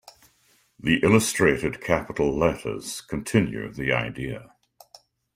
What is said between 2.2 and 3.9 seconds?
letters continue